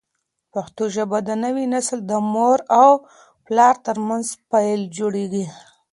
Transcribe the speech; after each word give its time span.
پښتو 0.53 0.83
ژبه 0.95 1.17
د 1.27 1.29
نوي 1.43 1.65
نسل 1.73 1.99
د 2.05 2.11
مور 2.33 2.59
او 2.81 2.91
پلار 3.45 3.75
ترمنځ 3.87 4.25
پل 4.51 4.79
جوړوي. 4.97 5.45